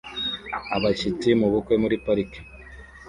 [0.75, 2.39] Abashyitsi mu bukwe muri parike